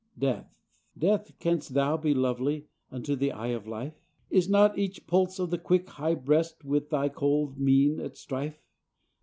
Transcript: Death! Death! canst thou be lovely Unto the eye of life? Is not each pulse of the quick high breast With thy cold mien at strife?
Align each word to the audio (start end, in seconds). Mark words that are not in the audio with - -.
Death! 0.17 0.47
Death! 0.97 1.37
canst 1.37 1.75
thou 1.75 1.95
be 1.95 2.11
lovely 2.15 2.67
Unto 2.89 3.15
the 3.15 3.31
eye 3.31 3.49
of 3.53 3.67
life? 3.67 3.93
Is 4.31 4.49
not 4.49 4.75
each 4.79 5.05
pulse 5.05 5.37
of 5.37 5.51
the 5.51 5.59
quick 5.59 5.89
high 5.89 6.15
breast 6.15 6.65
With 6.65 6.89
thy 6.89 7.07
cold 7.07 7.59
mien 7.59 7.99
at 7.99 8.17
strife? 8.17 8.63